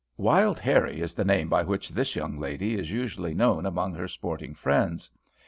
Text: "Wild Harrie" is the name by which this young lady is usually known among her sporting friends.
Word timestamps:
"Wild 0.17 0.57
Harrie" 0.59 0.99
is 0.99 1.13
the 1.13 1.23
name 1.23 1.47
by 1.47 1.61
which 1.61 1.89
this 1.89 2.15
young 2.15 2.39
lady 2.39 2.73
is 2.73 2.89
usually 2.91 3.35
known 3.35 3.67
among 3.67 3.93
her 3.93 4.07
sporting 4.07 4.55
friends. 4.55 5.11